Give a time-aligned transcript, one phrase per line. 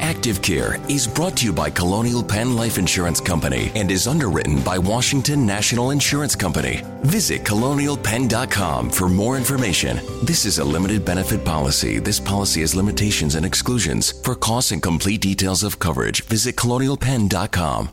[0.00, 4.62] Active Care is brought to you by Colonial Penn Life Insurance Company and is underwritten
[4.62, 6.82] by Washington National Insurance Company.
[7.02, 9.98] Visit colonialpenn.com for more information.
[10.22, 11.98] This is a limited benefit policy.
[11.98, 14.12] This policy has limitations and exclusions.
[14.22, 17.90] For costs and complete details of coverage, visit colonialpenn.com.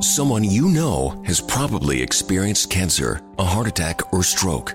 [0.00, 4.74] Someone you know has probably experienced cancer, a heart attack, or stroke.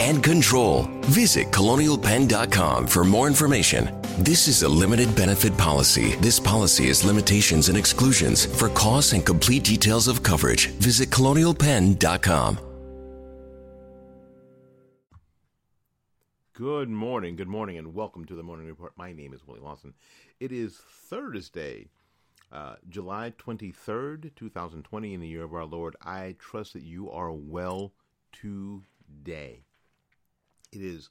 [0.00, 0.88] and control.
[1.02, 4.00] Visit colonialpenn.com for more information.
[4.18, 6.16] This is a limited benefit policy.
[6.16, 8.46] This policy has limitations and exclusions.
[8.46, 12.58] For costs and complete details of coverage, visit colonialpenn.com.
[16.52, 18.92] Good morning, good morning, and welcome to the Morning Report.
[18.94, 19.94] My name is Willie Lawson.
[20.40, 21.88] It is Thursday,
[22.52, 25.96] uh, July 23rd, 2020, in the year of our Lord.
[26.02, 27.94] I trust that you are well
[28.30, 29.64] today.
[30.72, 31.10] It is,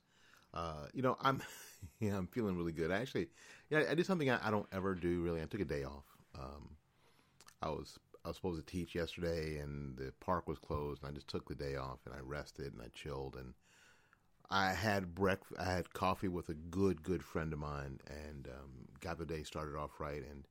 [0.53, 1.41] uh, you know, I'm,
[1.99, 2.91] yeah, I'm feeling really good.
[2.91, 3.29] I actually,
[3.69, 5.41] yeah, I did something I, I don't ever do really.
[5.41, 6.05] I took a day off.
[6.37, 6.69] Um,
[7.61, 11.13] I was I was supposed to teach yesterday, and the park was closed, and I
[11.13, 13.53] just took the day off, and I rested, and I chilled, and
[14.49, 15.59] I had breakfast.
[15.59, 19.43] I had coffee with a good, good friend of mine, and um, got the day
[19.43, 20.23] started off right.
[20.29, 20.47] And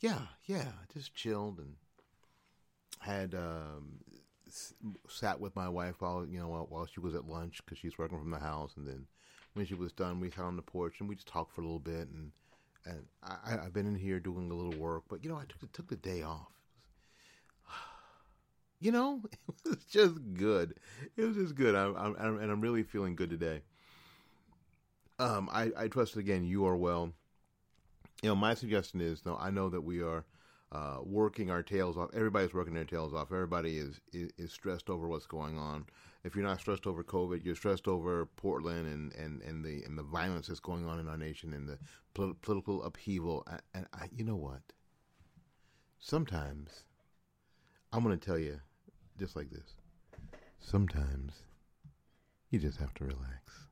[0.00, 1.76] yeah, yeah, just chilled and
[3.00, 4.00] had um,
[5.08, 8.18] sat with my wife while you know while, she was at lunch because she's working
[8.18, 8.72] from the house.
[8.76, 9.06] And then
[9.54, 11.64] when she was done, we sat on the porch and we just talked for a
[11.64, 12.08] little bit.
[12.08, 12.32] And
[12.84, 15.70] and I, I've been in here doing a little work, but you know I took
[15.72, 16.52] took the day off
[18.80, 20.74] you know, it was just good.
[21.16, 21.74] It was just good.
[21.74, 23.62] I'm, I'm and I'm really feeling good today.
[25.18, 27.12] Um, I, I trust again you are well.
[28.22, 30.24] You know, my suggestion is, though, I know that we are
[30.70, 32.10] uh, working our tails off.
[32.14, 33.32] Everybody's working their tails off.
[33.32, 35.86] Everybody is, is, is stressed over what's going on.
[36.24, 39.96] If you're not stressed over COVID, you're stressed over Portland and, and, and the and
[39.96, 41.78] the violence that's going on in our nation and the
[42.12, 43.46] pol- political upheaval.
[43.50, 44.60] And, and I, you know what?
[45.98, 46.84] Sometimes
[47.92, 48.60] I'm going to tell you
[49.18, 49.76] just like this.
[50.60, 51.32] Sometimes
[52.50, 53.68] you just have to relax.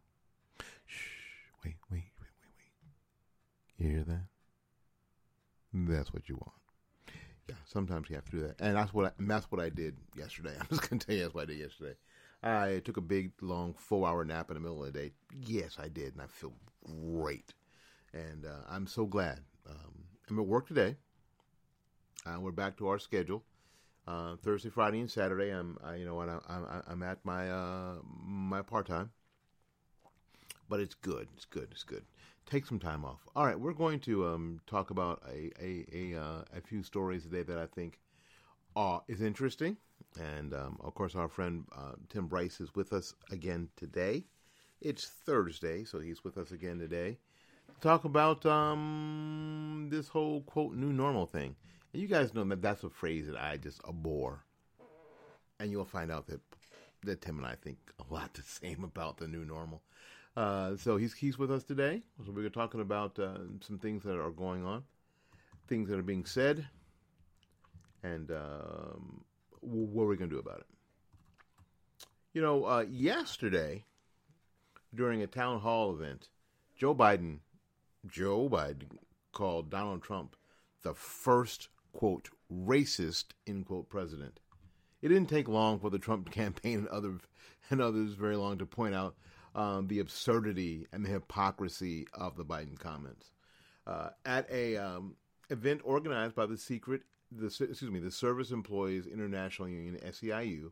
[0.87, 1.51] Shh.
[1.65, 2.55] Wait, wait, wait, wait,
[3.79, 3.87] wait.
[3.87, 4.27] You hear that?
[5.75, 6.66] That's what you want.
[7.49, 9.69] Yeah, sometimes you have to do that, and that's what I, and that's what I
[9.69, 10.55] did yesterday.
[10.61, 11.95] I'm just gonna tell you that's what I did yesterday.
[12.43, 15.13] I took a big, long, four-hour nap in the middle of the day.
[15.47, 16.53] Yes, I did, and I feel
[16.85, 17.55] great.
[18.13, 19.41] And uh, I'm so glad.
[19.69, 20.97] Um, I'm at work today.
[22.25, 23.45] Uh, we're back to our schedule.
[24.07, 27.97] Uh, Thursday, Friday, and Saturday, I'm I, you know I'm, I'm I'm at my uh,
[28.05, 29.11] my part time,
[30.69, 31.29] but it's good.
[31.37, 31.69] It's good.
[31.71, 32.05] It's good.
[32.47, 33.27] Take some time off.
[33.35, 37.25] All right, we're going to um, talk about a a a, uh, a few stories
[37.25, 37.99] today that I think
[38.77, 39.77] are is interesting,
[40.21, 44.25] and um, of course, our friend uh, Tim Bryce is with us again today.
[44.81, 47.19] It's Thursday, so he's with us again today.
[47.75, 51.57] to Talk about um, this whole quote new normal thing
[51.93, 54.45] And you guys know that that's a phrase that I just abhor.
[55.59, 56.41] And you'll find out that
[57.05, 59.83] that Tim and I think a lot the same about the new normal.
[60.37, 62.03] Uh, so he's he's with us today.
[62.25, 64.85] So we're talking about uh, some things that are going on,
[65.67, 66.69] things that are being said,
[68.03, 69.25] and um,
[69.61, 70.67] what are we going to do about it?
[72.35, 73.85] You know, uh, yesterday
[74.95, 76.29] during a town hall event,
[76.77, 77.39] Joe Biden,
[78.07, 78.99] Joe Biden
[79.33, 80.37] called Donald Trump
[80.83, 84.41] the first quote racist end quote president.
[85.01, 87.15] It didn't take long for the Trump campaign and other
[87.71, 89.17] and others very long to point out
[89.57, 93.33] um, the absurdity and the hypocrisy of the Biden comments.
[93.87, 95.17] Uh, at a um,
[95.51, 100.71] event organized by the secret, the excuse me, the Service Employees International Union (SEIU).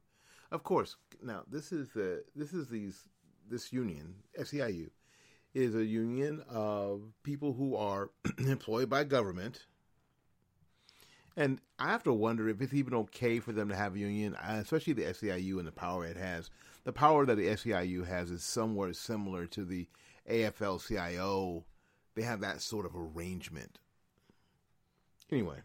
[0.52, 3.08] Of course, now this is the this is these
[3.50, 4.90] this union SEIU
[5.54, 9.66] is a union of people who are employed by government.
[11.36, 14.36] And I have to wonder if it's even okay for them to have a union,
[14.42, 16.50] especially the SEIU and the power it has.
[16.84, 19.88] The power that the SEIU has is somewhat similar to the
[20.30, 21.64] AFL CIO.
[22.14, 23.78] They have that sort of arrangement.
[25.30, 25.60] Anyway,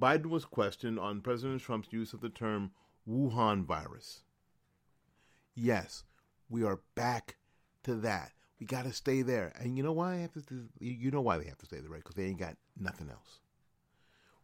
[0.00, 2.72] Biden was questioned on President Trump's use of the term
[3.08, 4.24] Wuhan virus.
[5.54, 6.04] Yes,
[6.48, 7.36] we are back
[7.84, 8.32] to that.
[8.60, 9.52] We got to stay there.
[9.58, 10.68] And you know why I have to?
[10.80, 12.02] You know why they have to stay there, right?
[12.02, 13.40] Because they ain't got nothing else.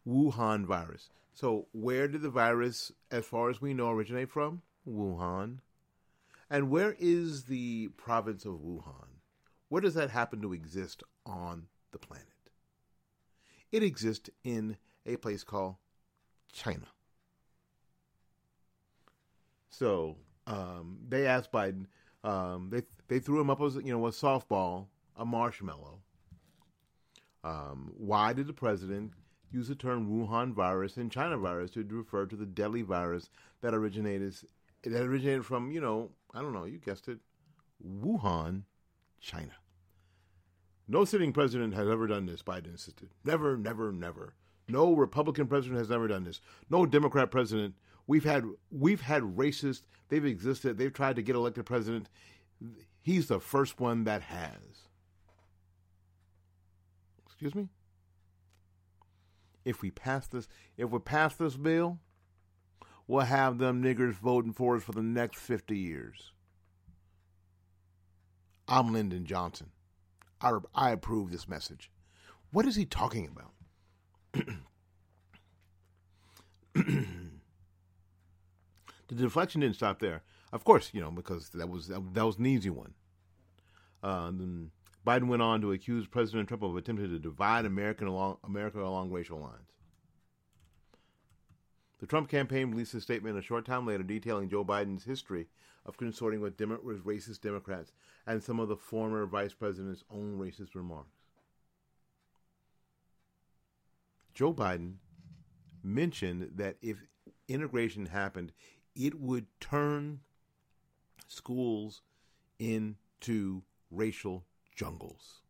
[0.07, 1.09] Wuhan virus.
[1.33, 4.61] So where did the virus, as far as we know, originate from?
[4.87, 5.59] Wuhan.
[6.49, 9.19] And where is the province of Wuhan?
[9.69, 12.27] Where does that happen to exist on the planet?
[13.71, 15.75] It exists in a place called
[16.53, 16.87] China.
[19.69, 20.17] So
[20.47, 21.87] um, they asked Biden.
[22.23, 25.99] Um, they they threw him up as you know a softball, a marshmallow.
[27.43, 29.11] Um, why did the president
[29.51, 33.29] use the term Wuhan virus and China virus to refer to the deadly virus
[33.61, 34.35] that originated
[34.93, 37.19] that originated from you know I don't know you guessed it,
[37.85, 38.63] Wuhan,
[39.19, 39.53] China.
[40.87, 43.09] No sitting president has ever done this, Biden insisted.
[43.23, 44.35] Never, never, never.
[44.67, 46.41] No Republican president has ever done this.
[46.69, 47.73] No Democrat president
[48.07, 49.81] We've had we've had racists.
[50.09, 50.77] They've existed.
[50.77, 52.09] They've tried to get elected president.
[53.01, 54.89] He's the first one that has.
[57.25, 57.69] Excuse me.
[59.63, 60.47] If we pass this,
[60.77, 61.99] if we pass this bill,
[63.07, 66.31] we'll have them niggers voting for us for the next fifty years.
[68.67, 69.71] I'm Lyndon Johnson.
[70.41, 71.91] I, I approve this message.
[72.51, 73.51] What is he talking about?
[76.73, 76.95] the
[79.15, 80.23] deflection didn't stop there.
[80.51, 82.93] Of course, you know because that was that, that was an easy one.
[84.01, 84.31] Uh,
[85.05, 89.11] Biden went on to accuse President Trump of attempting to divide American along, America along
[89.11, 89.74] racial lines.
[91.99, 95.47] The Trump campaign released a statement a short time later detailing Joe Biden's history
[95.85, 97.93] of consorting with, with racist Democrats
[98.27, 101.15] and some of the former vice president's own racist remarks.
[104.33, 104.95] Joe Biden
[105.83, 106.97] mentioned that if
[107.47, 108.51] integration happened,
[108.95, 110.19] it would turn
[111.27, 112.01] schools
[112.59, 113.61] into
[113.91, 114.43] racial
[114.75, 115.41] jungles.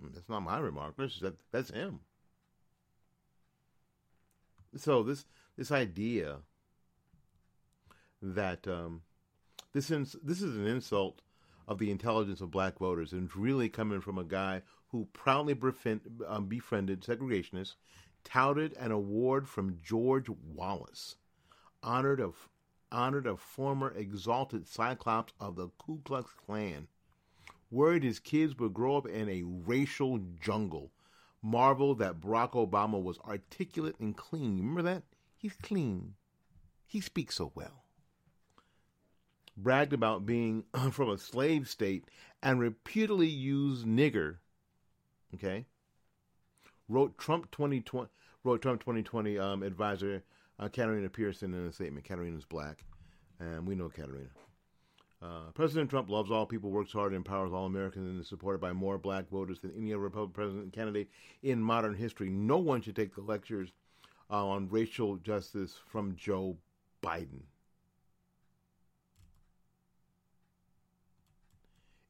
[0.00, 0.94] Mm, that's not my remark.
[0.96, 1.20] That's,
[1.50, 2.00] that's him.
[4.76, 5.24] So this
[5.56, 6.38] this idea
[8.22, 9.02] that um,
[9.72, 11.20] this ins- this is an insult
[11.66, 15.52] of the intelligence of black voters, and it's really coming from a guy who proudly
[15.54, 17.74] befriend, um, befriended segregationists
[18.24, 21.16] touted an award from George Wallace,
[21.82, 22.30] honored a,
[22.90, 26.88] honored a former exalted cyclops of the Ku Klux Klan,
[27.70, 30.90] worried his kids would grow up in a racial jungle,
[31.42, 34.58] marveled that Barack Obama was articulate and clean.
[34.58, 35.02] Remember that?
[35.36, 36.14] He's clean.
[36.86, 37.84] He speaks so well.
[39.56, 42.04] Bragged about being from a slave state
[42.42, 44.36] and repeatedly used nigger.
[45.34, 45.66] Okay?
[46.88, 48.08] Wrote Trump 2020
[48.44, 50.22] wrote Trump 2020 um, advisor
[50.58, 52.04] uh, Katarina Pierson in a statement.
[52.04, 52.84] Katarina's black,
[53.38, 54.28] and we know Katarina.
[55.20, 58.72] Uh, President Trump loves all people, works hard, empowers all Americans, and is supported by
[58.72, 61.10] more black voters than any other Republican president candidate
[61.42, 62.28] in modern history.
[62.28, 63.72] No one should take the lectures
[64.30, 66.56] uh, on racial justice from Joe
[67.02, 67.42] Biden.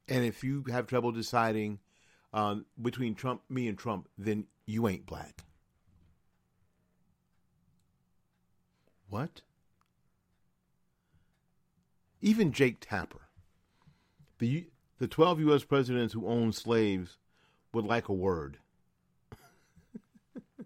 [0.06, 1.78] And if you have trouble deciding
[2.32, 5.44] um, between Trump, me, and Trump, then you ain't black.
[9.08, 9.40] What?
[12.20, 13.28] even Jake Tapper,
[14.38, 14.66] the
[14.98, 15.64] the twelve U.S.
[15.64, 17.18] presidents who owned slaves
[17.72, 18.58] would like a word.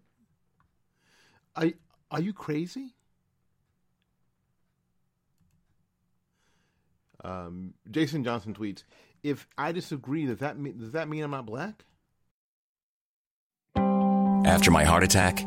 [1.57, 1.67] are,
[2.11, 2.95] are you crazy?
[7.25, 8.85] Um, Jason Johnson tweets:
[9.23, 11.85] If I disagree, does that mean, does that mean I'm not black?
[14.45, 15.47] After my heart attack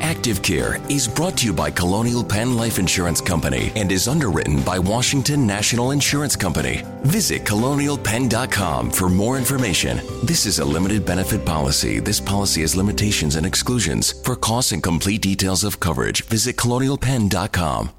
[0.00, 4.62] Active Care is brought to you by Colonial Penn Life Insurance Company and is underwritten
[4.62, 6.82] by Washington National Insurance Company.
[7.02, 10.00] Visit colonialpenn.com for more information.
[10.22, 12.00] This is a limited benefit policy.
[12.00, 14.12] This policy has limitations and exclusions.
[14.22, 17.90] For costs and complete details of coverage, visit colonialpenn.com.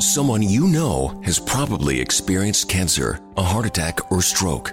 [0.00, 4.72] Someone you know has probably experienced cancer, a heart attack, or stroke.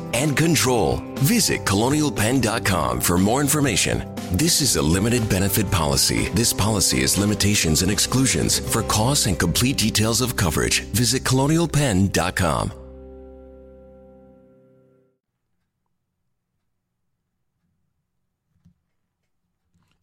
[0.13, 0.97] and control.
[1.15, 4.13] Visit colonialpenn.com for more information.
[4.31, 6.29] This is a limited benefit policy.
[6.29, 8.59] This policy has limitations and exclusions.
[8.59, 12.73] For costs and complete details of coverage, visit colonialpenn.com.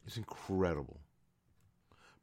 [0.09, 1.01] It's incredible.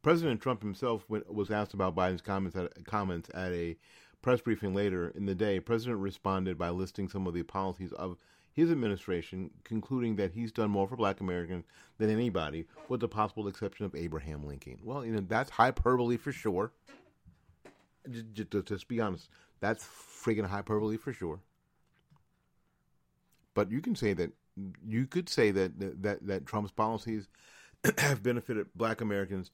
[0.02, 3.78] President Trump himself was asked about Biden's comments at, comments at a
[4.26, 5.60] press briefing later in the day.
[5.60, 8.18] President responded by listing some of the policies of
[8.52, 11.64] his administration, concluding that he's done more for black Americans
[12.00, 14.80] than anybody, with the possible exception of Abraham Lincoln.
[14.84, 16.72] Well, you know, that's hyperbole for sure.
[18.10, 19.30] Just, just, just be honest.
[19.60, 21.40] That's friggin' hyperbole for sure.
[23.54, 24.32] But you can say that
[24.84, 27.28] you could say that that that Trump's policies
[28.00, 29.52] have benefited black Americans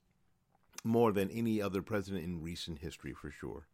[0.86, 3.68] more than any other president in recent history for sure.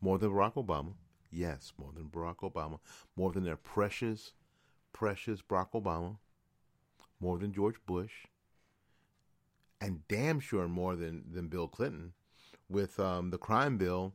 [0.00, 0.94] More than Barack Obama.
[1.30, 2.78] Yes, more than Barack Obama.
[3.16, 4.32] More than their precious,
[4.92, 6.18] precious Barack Obama.
[7.20, 8.26] More than George Bush.
[9.80, 12.12] And damn sure more than, than Bill Clinton
[12.68, 14.14] with um, the crime bill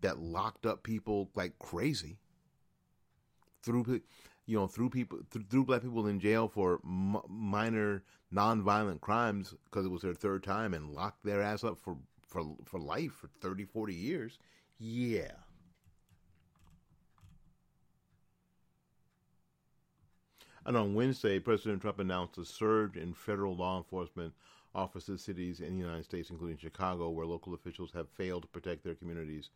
[0.00, 2.18] that locked up people like crazy.
[3.62, 4.00] Threw,
[4.46, 8.02] you know, threw people, threw black people in jail for m- minor
[8.34, 11.96] nonviolent crimes because it was their third time and locked their ass up for,
[12.26, 14.38] for, for life for 30, 40 years.
[14.84, 15.30] Yeah.
[20.66, 24.32] And on Wednesday, President Trump announced a surge in federal law enforcement
[24.74, 28.48] officers, in cities in the United States, including Chicago, where local officials have failed to
[28.48, 29.50] protect their communities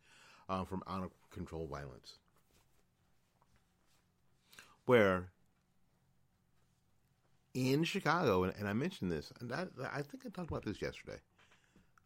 [0.47, 2.19] uh, from out of control violence.
[4.85, 5.31] Where
[7.53, 10.81] in Chicago, and, and I mentioned this, and I, I, think I talked about this
[10.81, 11.19] yesterday.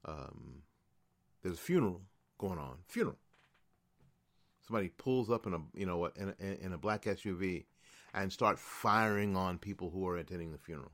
[0.05, 0.63] Um,
[1.43, 2.01] there's a funeral
[2.41, 2.77] going on.
[2.88, 3.17] Funeral.
[4.67, 7.65] Somebody pulls up in a you know what in a, in a black SUV
[8.13, 10.91] and start firing on people who are attending the funeral.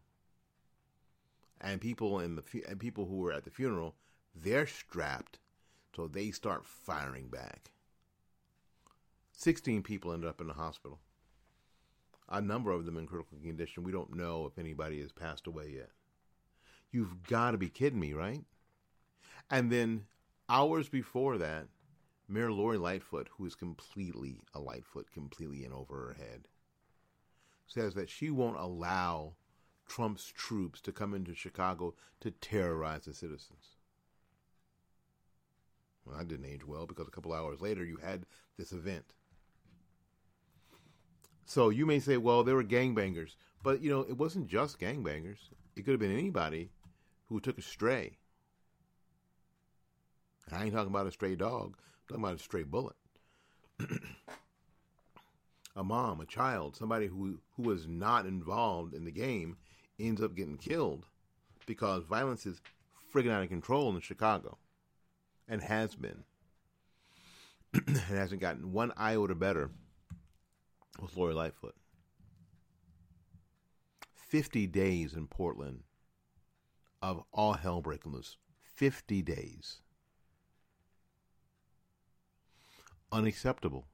[1.60, 3.96] And people in the and people who were at the funeral,
[4.36, 5.39] they're strapped,
[5.96, 7.72] so they start firing back.
[9.32, 11.00] Sixteen people ended up in the hospital.
[12.30, 13.84] A number of them in critical condition.
[13.84, 15.92] We don't know if anybody has passed away yet.
[16.92, 18.44] You've got to be kidding me, right?
[19.50, 20.04] And then
[20.50, 21.68] hours before that,
[22.27, 26.48] Mayor Lori Lightfoot, who is completely a Lightfoot, completely in over her head,
[27.68, 29.34] says that she won't allow
[29.88, 33.77] Trump's troops to come into Chicago to terrorize the citizens.
[36.06, 38.25] Well, that didn't age well because a couple hours later you had
[38.58, 39.13] this event.
[41.46, 43.36] So you may say, well, they were gangbangers.
[43.63, 45.50] But, you know, it wasn't just gangbangers.
[45.75, 46.72] It could have been anybody
[47.27, 48.18] who took a stray.
[50.51, 51.75] I ain't talking about a stray dog.
[51.77, 52.96] I'm talking about a stray bullet.
[55.75, 59.58] a mom, a child, somebody who who was not involved in the game
[60.00, 61.06] ends up getting killed
[61.66, 62.62] because violence is
[63.13, 64.58] friggin' out of control in Chicago
[65.48, 66.24] and has been.
[67.74, 69.70] it hasn't gotten one iota better
[71.01, 71.75] with Lori Lightfoot.
[74.16, 75.84] 50 days in Portland
[77.01, 78.38] of all hell breaking loose.
[78.75, 79.82] 50 days.
[83.12, 83.88] Unacceptable.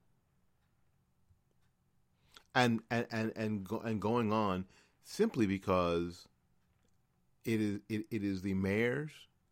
[2.55, 4.65] And and and and, go, and going on
[5.03, 6.27] simply because
[7.46, 9.12] it is it, it is the mayor's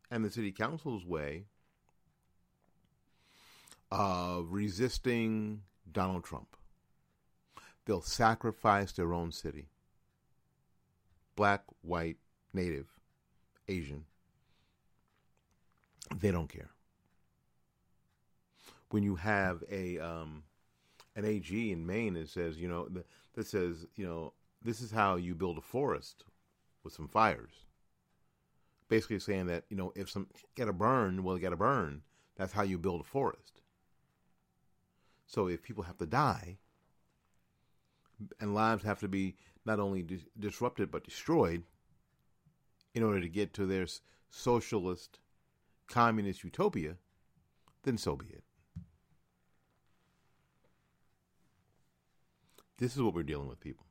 [0.09, 1.45] and the city council's way
[3.91, 6.55] of resisting Donald Trump.
[7.85, 9.67] They'll sacrifice their own city.
[11.35, 12.17] Black, white,
[12.53, 12.87] native,
[13.67, 14.05] Asian.
[16.15, 16.69] They don't care.
[18.91, 20.43] When you have a um,
[21.15, 22.87] an AG in Maine that says, you know,
[23.33, 24.33] that says, you know,
[24.63, 26.23] this is how you build a forest
[26.83, 27.65] with some fires.
[28.89, 32.01] Basically saying that, you know, if some get a burn, well, get a burn.
[32.35, 33.61] That's how you build a forest.
[35.25, 36.57] So if people have to die
[38.39, 41.63] and lives have to be not only dis- disrupted but destroyed
[42.93, 43.87] in order to get to their
[44.29, 45.19] socialist
[45.87, 46.97] communist utopia,
[47.83, 48.43] then so be it.
[52.81, 53.85] This is what we're dealing with, people.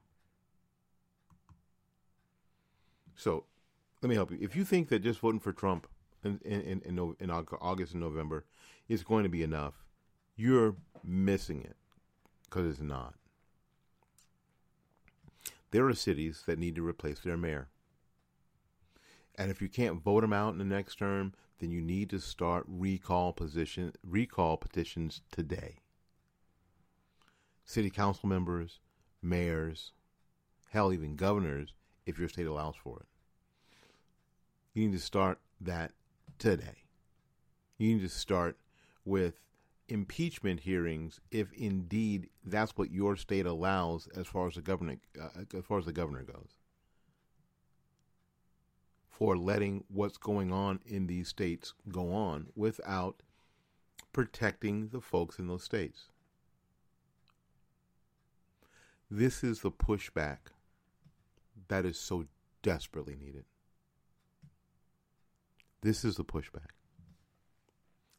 [3.14, 3.44] So,
[4.02, 4.38] let me help you.
[4.40, 5.87] If you think that just voting for Trump
[6.25, 8.47] in in in, in August and November
[8.88, 9.85] is going to be enough,
[10.35, 11.76] you're missing it
[12.47, 13.14] because it's not.
[15.70, 17.68] There are cities that need to replace their mayor.
[19.37, 22.18] And if you can't vote them out in the next term, then you need to
[22.18, 25.76] start recall position recall petitions today.
[27.71, 28.81] City council members,
[29.23, 29.93] mayors,
[30.71, 31.73] hell even governors
[32.05, 33.07] if your state allows for it.
[34.75, 35.92] You need to start that
[36.37, 36.83] today.
[37.79, 38.57] You need to start
[39.05, 39.38] with
[39.87, 45.29] impeachment hearings if indeed that's what your state allows as far as the governor uh,
[45.57, 46.57] as far as the governor goes
[49.11, 53.23] for letting what's going on in these states go on without
[54.12, 56.07] protecting the folks in those states.
[59.11, 60.38] This is the pushback
[61.68, 62.27] that is so
[62.62, 63.44] desperately needed.
[65.83, 66.70] This is the pushback.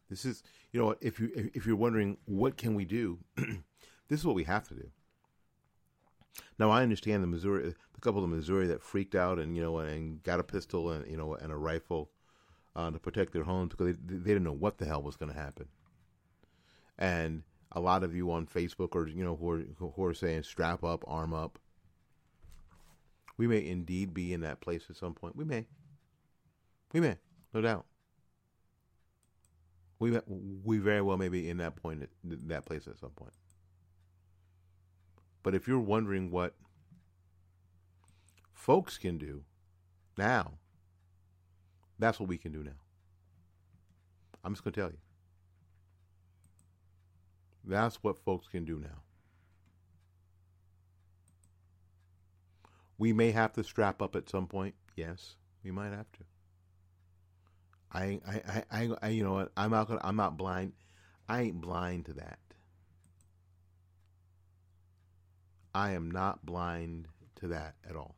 [0.10, 4.26] This is, you know, if you if you're wondering what can we do, this is
[4.26, 4.90] what we have to do.
[6.60, 9.80] Now I understand the Missouri, the couple of Missouri that freaked out and you know
[9.80, 12.12] and got a pistol and you know and a rifle
[12.76, 15.32] uh, to protect their homes because they, they didn't know what the hell was going
[15.32, 15.68] to happen.
[16.98, 20.44] And a lot of you on Facebook or you know who are who are saying
[20.44, 21.60] strap up, arm up.
[23.38, 25.36] We may indeed be in that place at some point.
[25.36, 25.66] We may.
[26.94, 27.16] We may,
[27.54, 27.86] no doubt.
[30.00, 30.20] We
[30.64, 33.34] we very well may be in that point, that place at some point.
[35.44, 36.56] But if you're wondering what
[38.54, 39.44] folks can do
[40.18, 40.54] now,
[41.98, 42.72] that's what we can do now.
[44.44, 44.98] I'm just going to tell you.
[47.64, 49.04] That's what folks can do now.
[52.98, 54.76] We may have to strap up at some point.
[54.96, 56.20] Yes, we might have to.
[57.94, 59.52] I, I, I, I, you know what?
[59.58, 60.02] I'm not gonna.
[60.04, 60.74] I'm not blind.
[61.28, 62.40] I ain't blind to that.
[65.74, 68.16] I am not blind to that at all.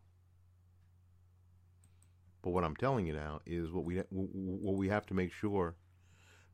[2.41, 5.75] But what I'm telling you now is what we what we have to make sure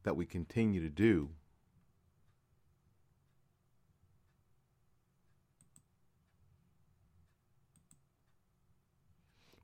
[0.03, 1.29] that we continue to do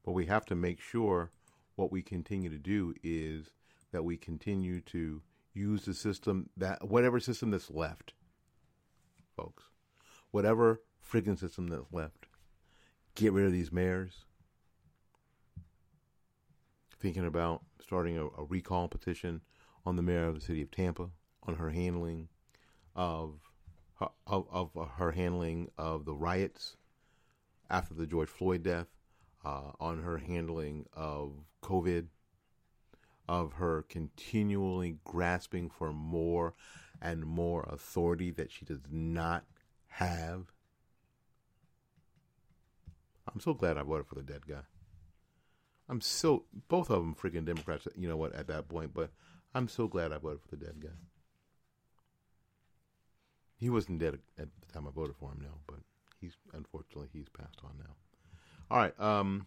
[0.06, 1.32] But we have to make sure
[1.76, 3.50] what we continue to do is
[3.92, 8.14] that we continue to use the system that whatever system that's left,
[9.36, 9.64] folks,
[10.30, 12.28] whatever friggin' system that's left,
[13.16, 14.26] get rid of these mayors.
[17.00, 19.42] Thinking about starting a, a recall petition
[19.86, 21.10] on the mayor of the city of Tampa
[21.44, 22.30] on her handling
[22.96, 23.40] of
[24.28, 26.76] of, of her handling of the riots
[27.70, 28.88] after the George Floyd death,
[29.46, 32.08] uh, on her handling of COVID,
[33.30, 36.54] of her continually grasping for more
[37.02, 39.46] and more authority that she does not
[39.88, 40.52] have.
[43.32, 44.64] I'm so glad I voted for the dead guy.
[45.88, 47.88] I'm so both of them freaking Democrats.
[47.96, 48.34] You know what?
[48.34, 49.12] At that point, but
[49.54, 50.90] I'm so glad I voted for the dead guy.
[53.58, 55.80] He wasn't dead at the time I voted for him, no, but
[56.20, 57.96] he's unfortunately he's passed on now.
[58.72, 59.46] All right, um,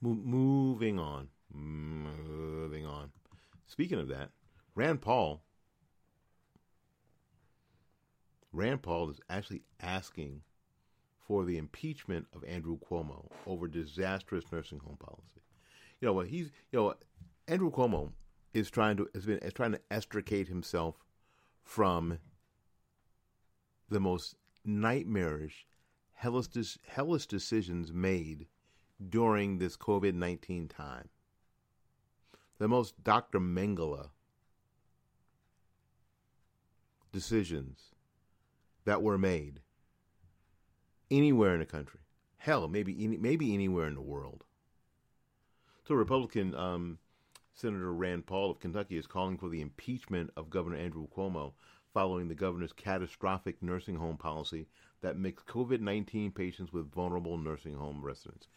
[0.00, 3.12] mo- moving on, moving on.
[3.66, 4.30] Speaking of that,
[4.74, 5.42] Rand Paul,
[8.52, 10.42] Rand Paul is actually asking
[11.26, 15.42] for the impeachment of Andrew Cuomo over disastrous nursing home policy.
[16.00, 16.94] You know what he's you know
[17.48, 18.12] Andrew Cuomo
[18.52, 20.96] is trying to has been is trying to extricate himself
[21.62, 22.18] from
[23.88, 25.66] the most nightmarish,
[26.14, 28.46] hellish, hellish decisions made
[29.08, 31.08] during this COVID nineteen time.
[32.58, 33.40] The most Dr.
[33.40, 34.10] Mengele
[37.12, 37.94] decisions
[38.84, 39.60] that were made
[41.10, 42.00] anywhere in the country.
[42.36, 44.44] Hell, maybe maybe anywhere in the world.
[45.84, 46.98] So, Republican um,
[47.54, 51.52] Senator Rand Paul of Kentucky is calling for the impeachment of Governor Andrew Cuomo
[51.94, 54.66] following the governor's catastrophic nursing home policy
[55.00, 58.48] that mixed COVID 19 patients with vulnerable nursing home residents.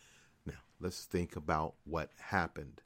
[0.46, 2.82] Now, let's think about what happened.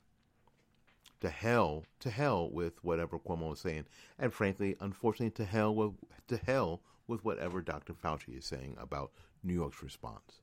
[1.22, 3.86] To hell, to hell with whatever Cuomo is saying,
[4.20, 5.94] and frankly, unfortunately, to hell with
[6.28, 7.94] to hell with whatever Dr.
[7.94, 9.12] Fauci is saying about
[9.44, 10.42] New York's response.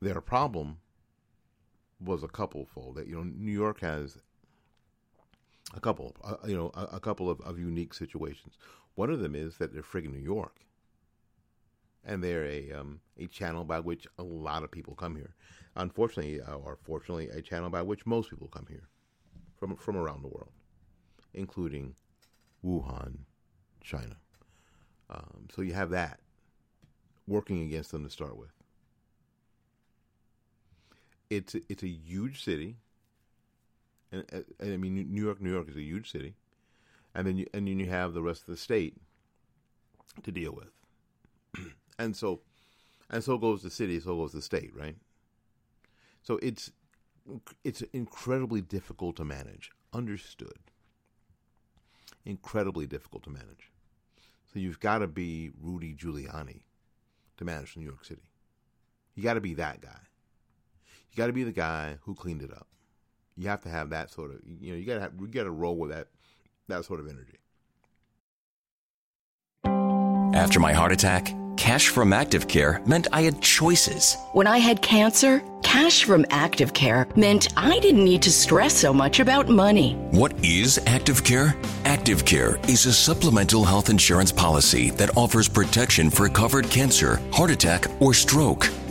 [0.00, 0.78] Their problem
[1.98, 2.96] was a couple fold.
[2.96, 4.18] That you know, New York has
[5.74, 8.54] a couple, uh, you know, a, a couple of, of unique situations.
[8.94, 10.60] One of them is that they're friggin' New York,
[12.04, 15.34] and they're a um, a channel by which a lot of people come here.
[15.76, 18.88] Unfortunately, uh, or fortunately, a channel by which most people come here
[19.58, 20.52] from from around the world,
[21.32, 21.94] including
[22.64, 23.18] Wuhan,
[23.82, 24.16] China.
[25.10, 26.20] Um, so you have that
[27.26, 28.52] working against them to start with.
[31.30, 32.76] It's it's a huge city,
[34.14, 35.40] and, and I mean New York.
[35.40, 36.34] New York is a huge city,
[37.14, 38.96] and then you, and then you have the rest of the state
[40.22, 41.66] to deal with,
[41.98, 42.40] and so
[43.10, 44.96] and so goes the city, so goes the state, right?
[46.22, 46.70] So it's
[47.64, 49.70] it's incredibly difficult to manage.
[49.92, 50.58] Understood.
[52.24, 53.70] Incredibly difficult to manage.
[54.52, 56.62] So you've got to be Rudy Giuliani
[57.36, 58.30] to manage New York City.
[59.14, 60.00] You got to be that guy.
[61.10, 62.66] You got to be the guy who cleaned it up.
[63.36, 65.44] You have to have that sort of, you know, you got to have, you got
[65.44, 66.08] to roll with that
[66.68, 67.38] that sort of energy.
[70.34, 74.16] After my heart attack, cash from Active Care meant I had choices.
[74.32, 78.92] When I had cancer, cash from Active Care meant I didn't need to stress so
[78.92, 79.94] much about money.
[80.10, 81.54] What is Active Care?
[81.84, 87.50] Active Care is a supplemental health insurance policy that offers protection for covered cancer, heart
[87.50, 88.68] attack, or stroke,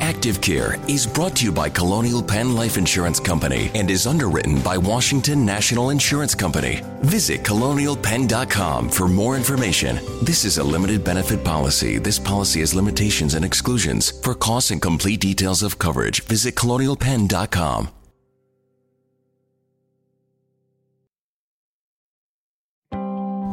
[0.00, 4.60] Active Care is brought to you by Colonial Penn Life Insurance Company and is underwritten
[4.60, 6.82] by Washington National Insurance Company.
[7.02, 9.98] Visit colonialpenn.com for more information.
[10.22, 11.98] This is a limited benefit policy.
[11.98, 14.20] This policy has limitations and exclusions.
[14.22, 17.90] For costs and complete details of coverage, visit colonialpenn.com.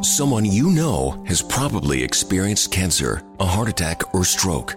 [0.02, 4.76] Someone you know has probably experienced cancer, a heart attack, or stroke.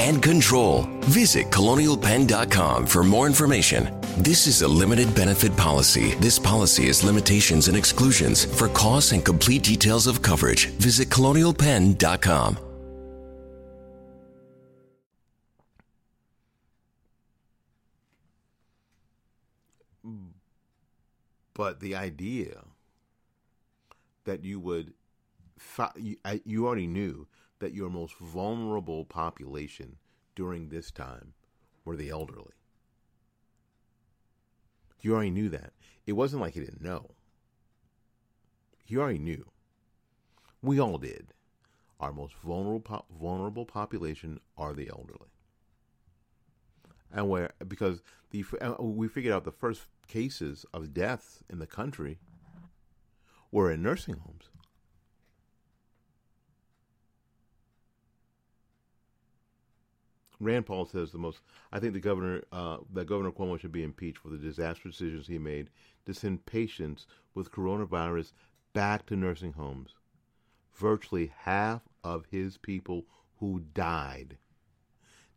[0.00, 0.88] and control.
[1.02, 4.00] Visit colonialpenn.com for more information.
[4.16, 6.14] This is a limited benefit policy.
[6.16, 8.44] This policy has limitations and exclusions.
[8.44, 12.58] For costs and complete details of coverage, visit colonialpenn.com.
[21.60, 22.62] But the idea
[24.24, 24.94] that you would,
[26.46, 27.26] you already knew
[27.60, 29.96] that your most vulnerable population
[30.34, 31.34] during this time
[31.84, 32.52] were the elderly.
[35.00, 35.72] You already knew that.
[36.06, 37.10] It wasn't like he didn't know.
[38.84, 39.50] He already knew.
[40.62, 41.32] We all did.
[42.00, 45.30] Our most vulnerable vulnerable population are the elderly.
[47.12, 51.66] And where because the uh, we figured out the first cases of deaths in the
[51.66, 52.18] country
[53.50, 54.49] were in nursing homes.
[60.40, 61.40] Rand Paul says the most.
[61.70, 65.26] I think the governor, uh, that Governor Cuomo should be impeached for the disastrous decisions
[65.26, 65.68] he made
[66.06, 68.32] to send patients with coronavirus
[68.72, 69.94] back to nursing homes.
[70.74, 73.04] Virtually half of his people
[73.38, 74.38] who died,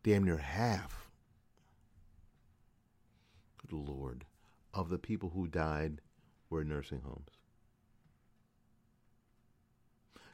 [0.02, 1.10] damn near half.
[3.58, 4.24] Good Lord,
[4.72, 6.00] of the people who died
[6.48, 7.30] were in nursing homes.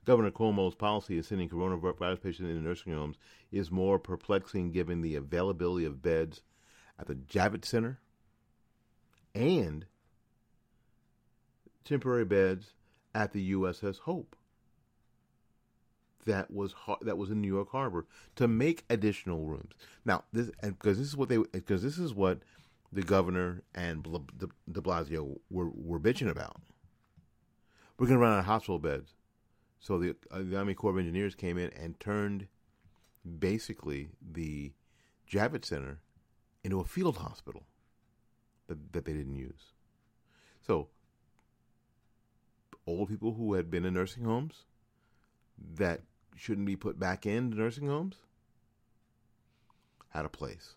[0.07, 3.17] Governor Cuomo's policy of sending coronavirus patients into nursing homes
[3.53, 6.43] is more perplexing given the availability of beds
[6.99, 8.01] at the Javits Center
[9.35, 9.87] and
[11.85, 12.75] temporary beds
[13.15, 14.37] at the USS Hope.
[16.27, 19.73] That was that was in New York Harbor to make additional rooms.
[20.05, 22.41] Now, this because this is what they because this is what
[22.93, 26.61] the governor and De Blasio were were bitching about.
[27.99, 29.15] We're going to run out of hospital beds.
[29.81, 32.47] So the, uh, the Army Corps of Engineers came in and turned
[33.39, 34.73] basically the
[35.29, 35.99] Javits Center
[36.63, 37.65] into a field hospital
[38.67, 39.73] that, that they didn't use.
[40.67, 40.89] So
[42.87, 44.65] old people who had been in nursing homes
[45.77, 46.03] that
[46.37, 48.17] shouldn't be put back into nursing homes
[50.11, 50.75] had a place.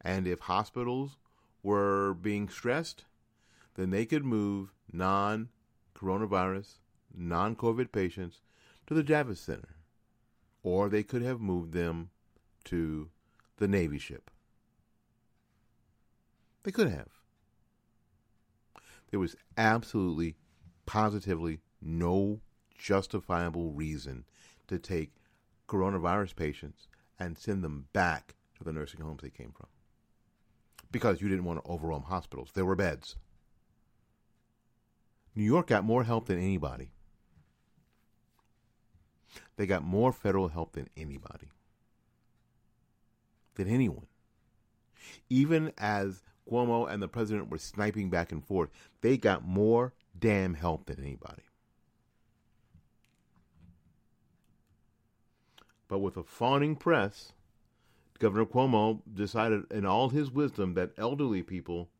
[0.00, 1.16] And if hospitals
[1.62, 3.04] were being stressed,
[3.76, 5.48] then they could move non
[5.96, 6.74] coronavirus
[7.16, 8.40] non COVID patients
[8.86, 9.76] to the Javits Center,
[10.62, 12.10] or they could have moved them
[12.64, 13.10] to
[13.56, 14.30] the Navy ship.
[16.64, 17.08] They could have.
[19.10, 20.34] There was absolutely,
[20.86, 22.40] positively no
[22.76, 24.24] justifiable reason
[24.66, 25.12] to take
[25.68, 29.68] coronavirus patients and send them back to the nursing homes they came from.
[30.90, 32.50] Because you didn't want to overwhelm hospitals.
[32.54, 33.16] There were beds.
[35.34, 36.90] New York got more help than anybody.
[39.56, 41.50] They got more federal help than anybody,
[43.54, 44.06] than anyone.
[45.30, 50.54] Even as Cuomo and the president were sniping back and forth, they got more damn
[50.54, 51.42] help than anybody.
[55.86, 57.32] But with a fawning press,
[58.18, 61.90] Governor Cuomo decided in all his wisdom that elderly people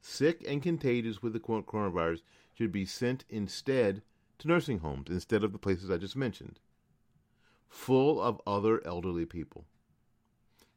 [0.00, 2.22] sick and contagious with the coronavirus
[2.54, 4.02] should be sent instead
[4.38, 6.58] to nursing homes instead of the places I just mentioned
[7.70, 9.64] full of other elderly people.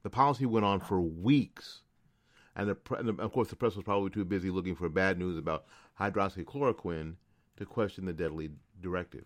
[0.03, 1.81] The policy went on for weeks,
[2.55, 5.37] and, the, and of course, the press was probably too busy looking for bad news
[5.37, 5.65] about
[5.99, 7.15] hydroxychloroquine
[7.57, 9.25] to question the deadly directive.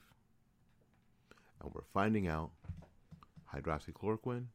[1.62, 2.52] And we're finding out
[3.54, 4.46] hydroxychloroquine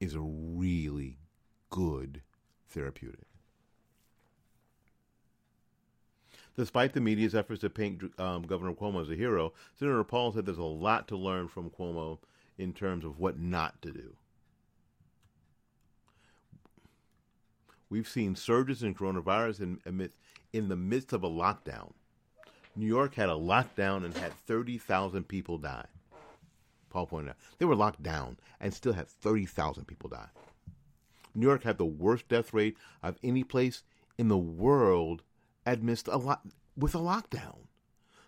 [0.00, 1.18] is a really
[1.70, 2.22] good
[2.70, 3.26] therapeutic.
[6.56, 10.44] Despite the media's efforts to paint um, Governor Cuomo as a hero, Senator Paul said
[10.44, 12.18] there's a lot to learn from Cuomo
[12.58, 14.14] in terms of what not to do.
[17.88, 20.16] We've seen surges in coronavirus in, amidst,
[20.52, 21.92] in the midst of a lockdown.
[22.74, 25.86] New York had a lockdown and had 30,000 people die.
[26.88, 27.36] Paul pointed out.
[27.58, 30.28] They were locked down and still had 30,000 people die.
[31.34, 33.82] New York had the worst death rate of any place
[34.18, 35.22] in the world
[35.66, 36.42] amidst a lot
[36.76, 37.58] with a lockdown.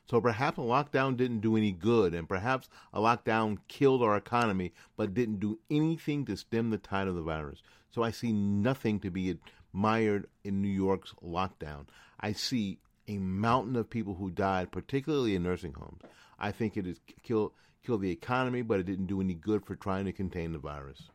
[0.06, 4.74] So perhaps a lockdown didn't do any good, and perhaps a lockdown killed our economy,
[4.96, 7.62] but didn't do anything to stem the tide of the virus.
[7.90, 9.38] So I see nothing to be
[9.74, 11.86] admired in New York's lockdown.
[12.20, 16.02] I see a mountain of people who died, particularly in nursing homes.
[16.38, 17.52] I think it has killed
[17.84, 21.10] killed the economy, but it didn't do any good for trying to contain the virus.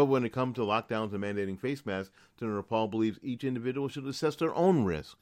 [0.00, 3.86] But when it comes to lockdowns and mandating face masks, Senator Paul believes each individual
[3.90, 5.18] should assess their own risk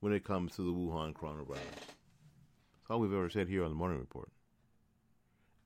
[0.00, 1.58] when it comes to the Wuhan coronavirus.
[1.58, 4.30] That's all we've ever said here on the Morning Report.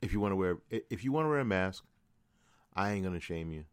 [0.03, 1.85] If you want to wear if you want to wear a mask,
[2.75, 3.67] I ain't gonna shame you.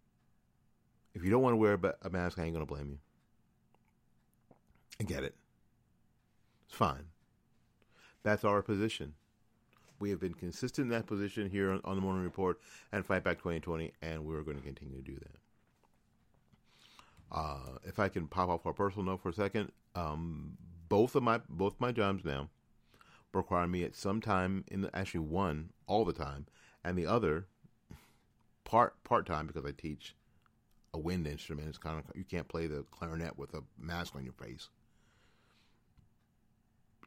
[1.16, 3.00] If you don't want to wear a mask, I ain't gonna blame you.
[5.00, 5.34] I get it.
[6.68, 7.06] It's fine.
[8.22, 9.16] That's our position.
[10.00, 12.60] We have been consistent in that position here on, on the Morning Report
[12.92, 15.38] and Fight Back 2020, and we're going to continue to do that.
[17.32, 20.58] Uh, if I can pop off a personal note for a second, um,
[20.88, 22.50] both of my both my jobs now
[23.34, 26.46] require me at some time in the, actually one all the time,
[26.84, 27.48] and the other
[28.64, 30.16] part part time because I teach
[30.94, 31.68] a wind instrument.
[31.68, 34.70] It's kind of you can't play the clarinet with a mask on your face.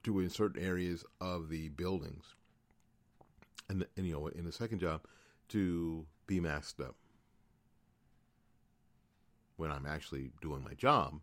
[0.03, 2.35] to in certain areas of the buildings,
[3.70, 5.02] and, and you know, in the second job,
[5.48, 6.96] to be masked up
[9.56, 11.20] when I'm actually doing my job.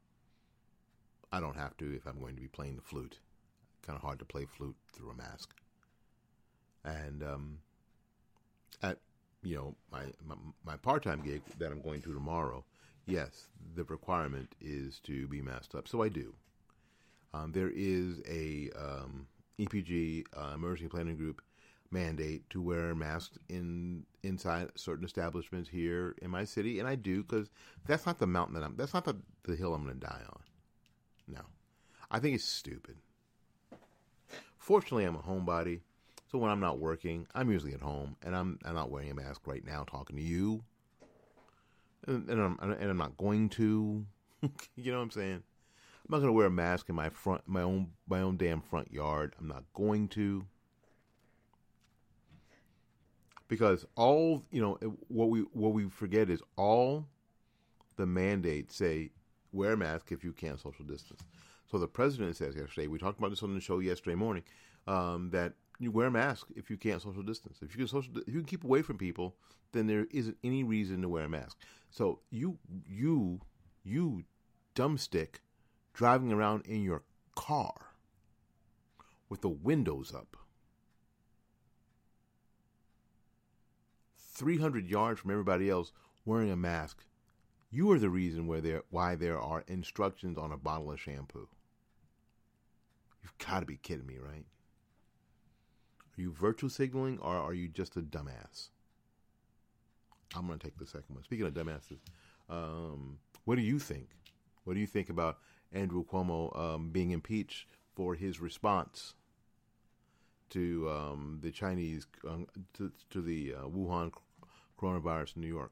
[1.31, 3.19] I don't have to if I'm going to be playing the flute.
[3.85, 5.53] Kind of hard to play flute through a mask.
[6.85, 7.57] And um,
[8.81, 8.97] at
[9.43, 12.63] you know my my, my part time gig that I'm going to tomorrow,
[13.05, 15.87] yes, the requirement is to be masked up.
[15.87, 16.33] So I do.
[17.33, 19.27] Um, there is a um,
[19.59, 21.41] EPG uh, emergency planning group
[21.91, 27.23] mandate to wear masks in inside certain establishments here in my city, and I do
[27.23, 27.49] because
[27.85, 28.75] that's not the mountain that I'm.
[28.75, 30.39] That's not the the hill I'm going to die on.
[31.27, 31.41] No,
[32.11, 32.97] I think it's stupid.
[34.57, 35.81] Fortunately, I'm a homebody,
[36.29, 39.15] so when I'm not working, I'm usually at home, and I'm I'm not wearing a
[39.15, 40.63] mask right now, talking to you,
[42.05, 44.05] and, and I'm and I'm not going to.
[44.75, 45.43] you know what I'm saying?
[46.07, 48.61] I'm not going to wear a mask in my front, my own, my own damn
[48.61, 49.35] front yard.
[49.39, 50.45] I'm not going to
[53.47, 57.05] because all you know what we what we forget is all
[57.95, 59.09] the mandates say
[59.51, 61.21] wear a mask if you can't social distance.
[61.69, 64.43] So the president says yesterday, we talked about this on the show yesterday morning,
[64.87, 67.59] um, that you wear a mask if you can't social distance.
[67.61, 69.35] If you can social, if you can keep away from people,
[69.73, 71.57] then there isn't any reason to wear a mask.
[71.89, 72.57] So you
[72.87, 73.41] you
[73.83, 74.23] you
[74.75, 75.41] dumb stick
[75.93, 77.03] driving around in your
[77.35, 77.73] car
[79.29, 80.37] with the windows up
[84.37, 85.91] 300 yards from everybody else
[86.23, 87.03] wearing a mask,
[87.71, 91.47] you are the reason where there, why there are instructions on a bottle of shampoo.
[93.23, 94.45] You've got to be kidding me, right?
[96.17, 98.69] Are you virtual signaling or are you just a dumbass?
[100.35, 101.23] I'm going to take the second one.
[101.23, 101.99] Speaking of dumbasses,
[102.49, 104.09] um, what do you think?
[104.65, 105.39] What do you think about
[105.71, 109.15] Andrew Cuomo um, being impeached for his response
[110.49, 114.11] to um, the Chinese um, to, to, the uh, Wuhan
[114.81, 115.71] coronavirus in New York.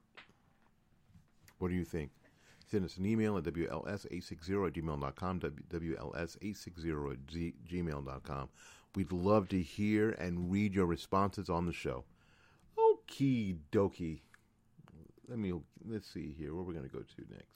[1.60, 2.12] What do you think?
[2.68, 7.26] Send us an email at WLS860 at gmail.com, WLS860 at
[7.70, 8.50] gmail.com.
[8.96, 12.06] We'd love to hear and read your responses on the show.
[12.78, 14.22] Okie dokie.
[15.28, 15.54] Let me,
[15.88, 16.54] let's see here.
[16.54, 17.56] Where we're going to go to next.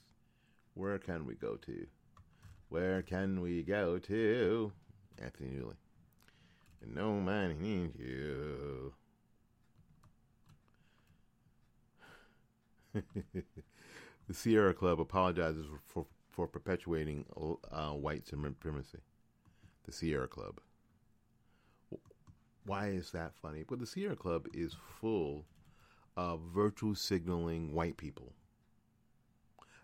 [0.74, 1.86] Where can we go to?
[2.68, 4.72] Where can we go to?
[5.20, 5.76] Anthony Newley.
[6.86, 8.94] No man needs you.
[13.34, 17.24] the Sierra Club apologizes for, for perpetuating
[17.70, 18.98] uh, white supremacy.
[19.84, 20.60] The Sierra Club.
[22.64, 23.64] Why is that funny?
[23.68, 25.44] Well, the Sierra Club is full
[26.16, 28.32] of virtue signaling white people.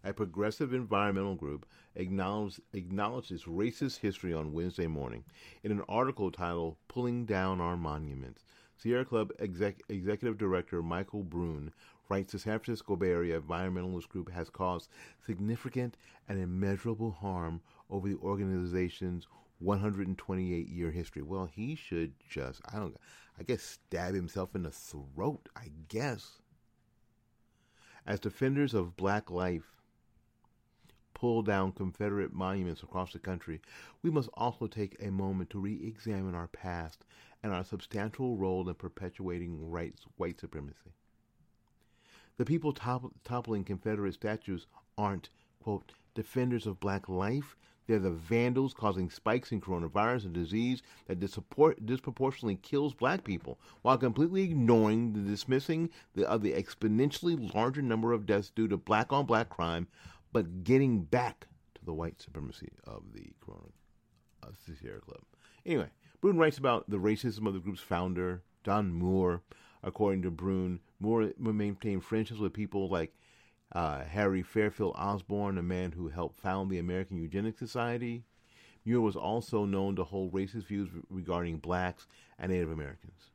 [0.04, 1.66] A progressive environmental group
[1.96, 5.24] acknowledges, acknowledges racist history on Wednesday morning
[5.64, 8.44] in an article titled Pulling Down Our Monuments.
[8.76, 11.72] Sierra Club exec, Executive Director Michael Brune
[12.08, 14.88] writes the San Francisco Bay Area environmentalist group has caused
[15.24, 15.96] significant
[16.28, 19.26] and immeasurable harm over the organization's
[19.58, 21.22] 128 year history.
[21.22, 22.96] Well, he should just, I don't,
[23.38, 26.42] I guess, stab himself in the throat, I guess.
[28.06, 29.64] As defenders of black life
[31.14, 33.60] pull down Confederate monuments across the country,
[34.02, 37.04] we must also take a moment to re examine our past
[37.42, 40.92] and our substantial role in perpetuating white supremacy.
[42.38, 44.66] The people toppling Confederate statues
[44.98, 45.30] aren't,
[45.62, 47.56] quote, defenders of black life.
[47.86, 53.96] They're the vandals causing spikes in coronavirus and disease that disproportionately kills black people, while
[53.96, 59.12] completely ignoring the dismissing the, of the exponentially larger number of deaths due to black
[59.12, 59.86] on black crime,
[60.32, 63.70] but getting back to the white supremacy of the Corona
[64.42, 65.22] uh, Sierra Club.
[65.64, 65.88] Anyway,
[66.20, 69.42] Brune writes about the racism of the group's founder, John Muir,
[69.86, 73.14] according to Brune, Muir maintained friendships with people like
[73.72, 78.24] uh, Harry Fairfield Osborn, a man who helped found the American Eugenics Society.
[78.84, 82.06] Muir was also known to hold racist views regarding blacks
[82.38, 83.30] and Native Americans.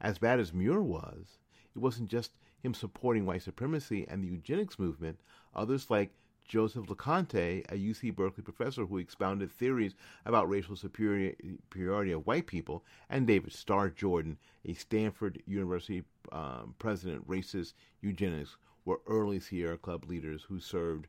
[0.00, 1.38] As bad as Muir was,
[1.74, 2.32] it wasn't just
[2.62, 5.18] him supporting white supremacy and the eugenics movement.
[5.54, 6.10] Others like
[6.48, 9.94] Joseph LeConte, a UC Berkeley professor who expounded theories
[10.24, 17.28] about racial superiority of white people, and David Starr Jordan, a Stanford University um, president,
[17.28, 21.06] racist eugenics, were early Sierra Club leaders who served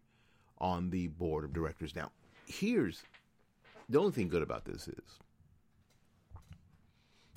[0.59, 1.95] on the board of directors.
[1.95, 2.11] Now,
[2.45, 3.03] here's
[3.87, 5.19] the only thing good about this is,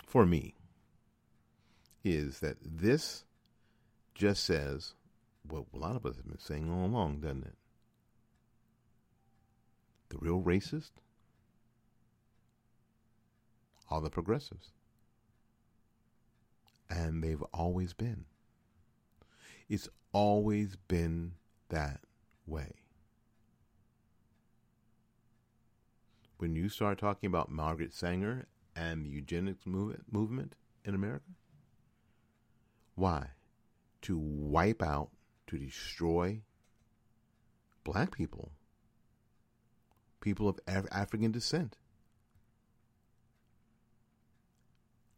[0.04, 0.54] for me,
[2.04, 3.24] is that this
[4.14, 4.94] just says
[5.48, 7.54] what a lot of us have been saying all along, doesn't it?
[10.12, 10.90] The real racist
[13.90, 14.72] are the progressives.
[16.90, 18.26] And they've always been.
[19.70, 21.32] It's always been
[21.70, 22.00] that
[22.46, 22.72] way.
[26.36, 28.44] When you start talking about Margaret Sanger
[28.76, 31.30] and the eugenics movement, movement in America,
[32.96, 33.28] why?
[34.02, 35.08] To wipe out,
[35.46, 36.42] to destroy
[37.82, 38.52] black people,
[40.22, 41.76] people of Af- African descent.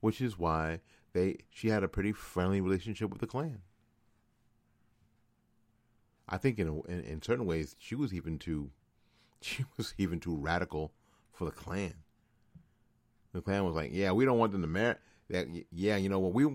[0.01, 0.81] Which is why
[1.13, 3.63] they she had a pretty friendly relationship with the Klan.
[6.29, 8.71] I think in, a, in in certain ways she was even too
[9.41, 10.93] she was even too radical
[11.33, 11.95] for the Klan.
[13.33, 14.97] The Klan was like, "Yeah, we don't want them to marry.
[15.31, 16.47] That yeah, you know what we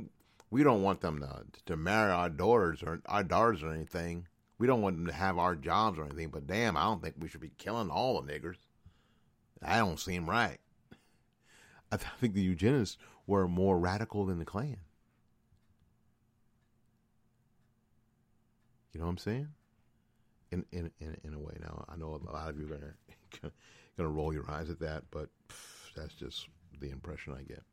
[0.52, 4.28] we don't want them to to marry our daughters or our daughters or anything.
[4.60, 6.30] We don't want them to have our jobs or anything.
[6.30, 8.58] But damn, I don't think we should be killing all the niggers.
[9.62, 10.60] That don't seem right.
[11.92, 14.78] I, th- I think the eugenists were more radical than the Klan.
[18.94, 19.48] You know what I'm saying?
[20.52, 21.54] In in in, in a way.
[21.62, 23.52] Now I know a lot of you are gonna
[23.98, 26.48] gonna roll your eyes at that, but pff, that's just
[26.80, 27.64] the impression I get.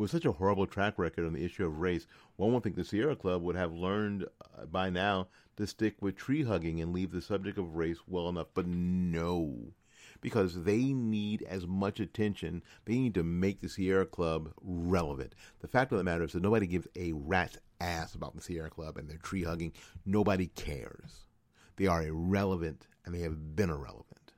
[0.00, 2.86] With such a horrible track record on the issue of race, one would think the
[2.86, 5.28] Sierra Club would have learned uh, by now
[5.58, 8.46] to stick with tree hugging and leave the subject of race well enough.
[8.54, 9.74] But no,
[10.22, 12.62] because they need as much attention.
[12.86, 15.34] They need to make the Sierra Club relevant.
[15.58, 18.70] The fact of the matter is that nobody gives a rat's ass about the Sierra
[18.70, 19.74] Club and their tree hugging.
[20.06, 21.26] Nobody cares.
[21.76, 24.32] They are irrelevant and they have been irrelevant.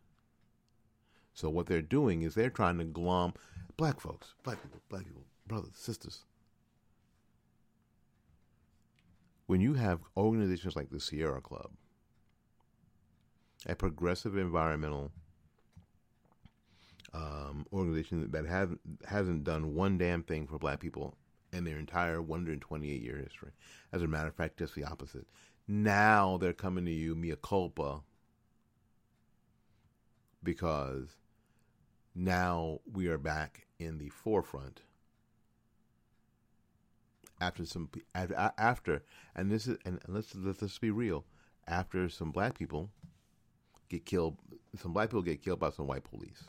[1.34, 3.34] So what they're doing is they're trying to glom
[3.76, 5.22] black folks, black people, black people,
[5.52, 6.24] brothers, sisters.
[9.46, 11.70] When you have organizations like the Sierra Club,
[13.66, 15.12] a progressive environmental
[17.12, 18.70] um, organization that have,
[19.06, 21.16] hasn't done one damn thing for black people
[21.52, 23.50] in their entire 128 year history.
[23.92, 25.26] As a matter of fact, just the opposite.
[25.68, 28.00] Now they're coming to you, mea culpa,
[30.42, 31.16] because
[32.14, 34.80] now we are back in the forefront
[37.42, 39.02] after some after
[39.34, 41.24] and this is and let's let's be real.
[41.66, 42.90] After some black people
[43.88, 44.36] get killed
[44.80, 46.44] some black people get killed by some white police.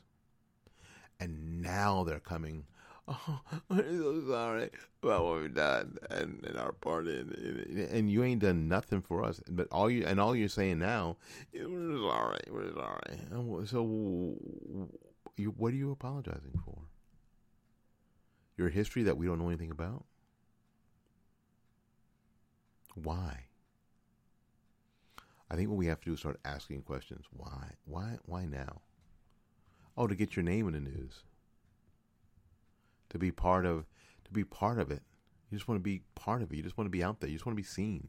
[1.20, 2.66] And now they're coming
[3.08, 4.70] oh i'm so sorry
[5.02, 9.02] about what we've done and, and our part in it and you ain't done nothing
[9.02, 9.42] for us.
[9.50, 11.18] But all you and all you're saying now
[11.54, 14.38] we're sorry we're sorry so
[15.58, 16.78] what are you apologizing for?
[18.56, 20.06] Your history that we don't know anything about
[22.96, 23.46] why?
[25.50, 27.26] I think what we have to do is start asking questions.
[27.32, 27.74] Why?
[27.86, 28.18] Why?
[28.26, 28.82] Why now?
[29.96, 31.24] Oh, to get your name in the news.
[33.10, 33.86] To be part of,
[34.26, 35.04] to be part of it.
[35.52, 36.56] You just want to be part of it.
[36.56, 37.30] You just want to be out there.
[37.30, 38.08] You just want to be seen.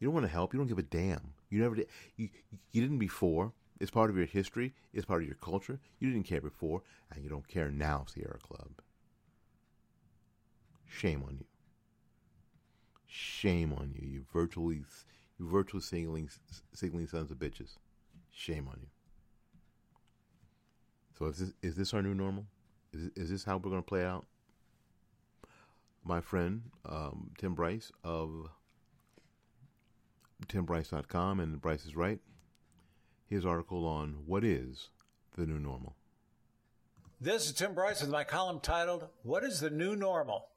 [0.00, 0.54] You don't want to help.
[0.54, 1.34] You don't give a damn.
[1.50, 1.88] You never did.
[2.16, 2.30] You,
[2.72, 3.52] you didn't before.
[3.78, 4.72] It's part of your history.
[4.94, 5.78] It's part of your culture.
[5.98, 6.82] You didn't care before,
[7.12, 8.70] and you don't care now, Sierra Club.
[10.86, 11.44] Shame on you.
[13.14, 14.84] Shame on you, you virtually,
[15.38, 16.30] you virtual signaling,
[16.72, 17.76] signaling sons of bitches.
[18.30, 18.88] Shame on you.
[21.18, 22.46] So is this is this our new normal?
[22.94, 24.24] Is is this how we're going to play out?
[26.02, 28.48] My friend um, Tim Bryce of
[30.46, 32.18] TimBryce.com and Bryce is right.
[33.26, 34.88] His article on what is
[35.36, 35.96] the new normal.
[37.20, 40.48] This is Tim Bryce with my column titled "What is the New Normal."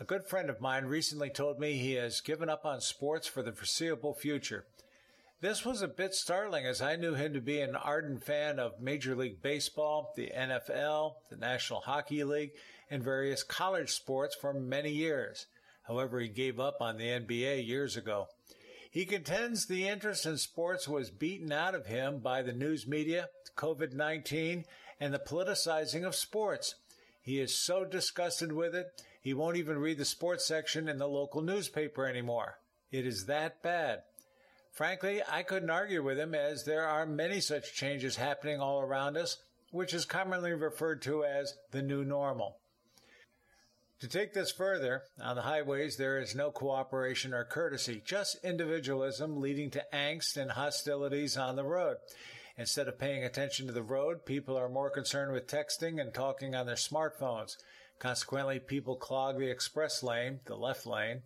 [0.00, 3.44] A good friend of mine recently told me he has given up on sports for
[3.44, 4.66] the foreseeable future.
[5.40, 8.80] This was a bit startling as I knew him to be an ardent fan of
[8.80, 12.50] Major League Baseball, the NFL, the National Hockey League,
[12.90, 15.46] and various college sports for many years.
[15.84, 18.26] However, he gave up on the NBA years ago.
[18.90, 23.28] He contends the interest in sports was beaten out of him by the news media,
[23.56, 24.64] COVID 19,
[24.98, 26.74] and the politicizing of sports.
[27.22, 28.86] He is so disgusted with it,
[29.24, 32.58] he won't even read the sports section in the local newspaper anymore.
[32.92, 34.02] It is that bad.
[34.70, 39.16] Frankly, I couldn't argue with him as there are many such changes happening all around
[39.16, 39.38] us,
[39.70, 42.58] which is commonly referred to as the new normal.
[44.00, 49.40] To take this further, on the highways there is no cooperation or courtesy, just individualism
[49.40, 51.96] leading to angst and hostilities on the road.
[52.58, 56.54] Instead of paying attention to the road, people are more concerned with texting and talking
[56.54, 57.56] on their smartphones.
[57.98, 61.22] Consequently, people clog the express lane, the left lane,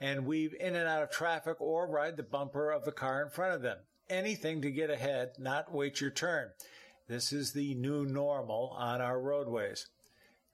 [0.00, 3.30] and weave in and out of traffic or ride the bumper of the car in
[3.30, 3.78] front of them.
[4.10, 6.50] Anything to get ahead, not wait your turn.
[7.08, 9.86] This is the new normal on our roadways.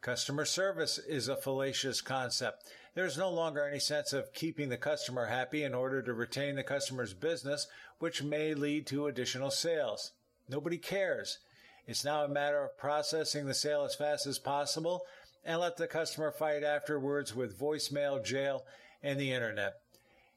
[0.01, 2.65] Customer service is a fallacious concept.
[2.95, 6.63] There's no longer any sense of keeping the customer happy in order to retain the
[6.63, 7.67] customer's business,
[7.99, 10.13] which may lead to additional sales.
[10.49, 11.39] Nobody cares.
[11.87, 15.05] It's now a matter of processing the sale as fast as possible
[15.49, 18.67] and let the customer fight afterwards with voicemail, jail,
[19.03, 19.77] and the internet.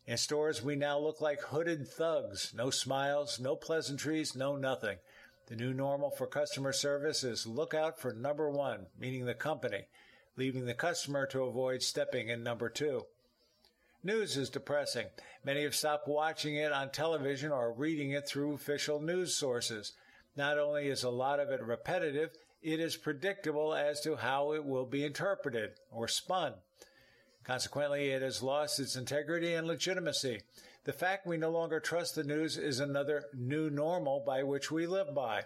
[0.08, 2.54] In stores, we now look like hooded thugs.
[2.56, 5.00] No smiles, no pleasantries, no nothing.
[5.48, 9.82] The new normal for customer service is look out for number one, meaning the company,
[10.38, 13.04] leaving the customer to avoid stepping in number two.
[14.04, 15.08] News is depressing.
[15.44, 19.92] Many have stopped watching it on television or reading it through official news sources.
[20.38, 22.30] Not only is a lot of it repetitive,
[22.62, 26.54] it is predictable as to how it will be interpreted or spun.
[27.44, 30.42] Consequently, it has lost its integrity and legitimacy.
[30.84, 34.86] The fact we no longer trust the news is another new normal by which we
[34.86, 35.44] live by.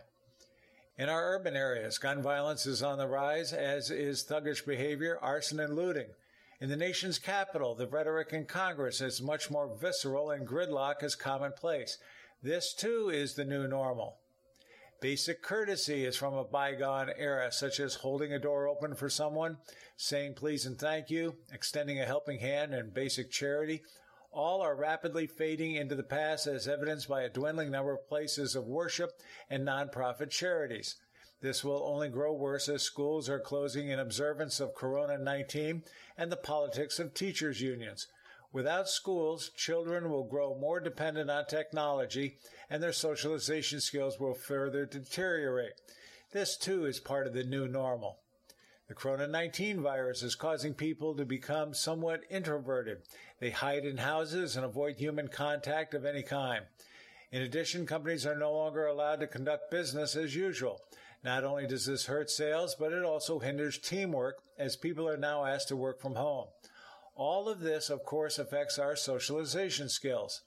[0.98, 5.60] In our urban areas, gun violence is on the rise, as is thuggish behavior, arson,
[5.60, 6.08] and looting.
[6.62, 11.16] In the nation's capital, the rhetoric in Congress is much more visceral and gridlock is
[11.16, 11.98] commonplace.
[12.42, 14.18] This, too, is the new normal.
[15.02, 19.58] Basic courtesy is from a bygone era, such as holding a door open for someone,
[19.98, 23.84] saying please and thank you, extending a helping hand, and basic charity.
[24.32, 28.56] All are rapidly fading into the past as evidenced by a dwindling number of places
[28.56, 29.12] of worship
[29.50, 30.96] and nonprofit charities.
[31.42, 35.84] This will only grow worse as schools are closing in observance of Corona 19
[36.18, 38.08] and the politics of teachers' unions.
[38.56, 42.38] Without schools, children will grow more dependent on technology
[42.70, 45.74] and their socialization skills will further deteriorate.
[46.32, 48.20] This too is part of the new normal.
[48.88, 53.00] The Corona 19 virus is causing people to become somewhat introverted.
[53.42, 56.64] They hide in houses and avoid human contact of any kind.
[57.34, 60.80] In addition, companies are no longer allowed to conduct business as usual.
[61.26, 65.44] Not only does this hurt sales, but it also hinders teamwork as people are now
[65.44, 66.48] asked to work from home.
[67.16, 70.42] All of this, of course, affects our socialization skills.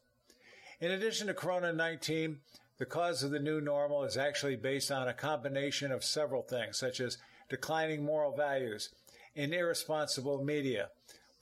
[0.81, 2.39] In addition to Corona 19,
[2.77, 6.79] the cause of the new normal is actually based on a combination of several things,
[6.79, 8.91] such as declining moral values,
[9.35, 10.91] an irresponsible media,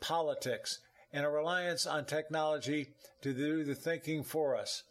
[0.00, 0.78] politics,
[1.12, 4.84] and a reliance on technology to do the thinking for us.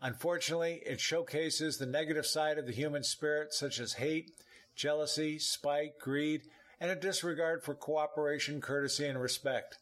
[0.00, 4.32] Unfortunately, it showcases the negative side of the human spirit, such as hate,
[4.74, 6.42] jealousy, spite, greed,
[6.84, 9.78] and a disregard for cooperation, courtesy, and respect.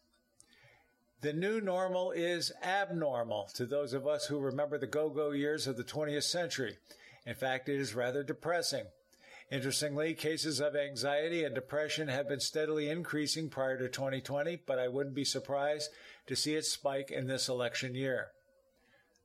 [1.21, 5.67] The new normal is abnormal to those of us who remember the go go years
[5.67, 6.77] of the 20th century.
[7.27, 8.85] In fact, it is rather depressing.
[9.51, 14.87] Interestingly, cases of anxiety and depression have been steadily increasing prior to 2020, but I
[14.87, 15.91] wouldn't be surprised
[16.29, 18.29] to see it spike in this election year.